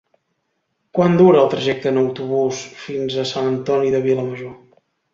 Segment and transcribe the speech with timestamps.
[0.99, 4.61] Quant dura el trajecte en autobús fins a Sant Antoni de Vilamajor?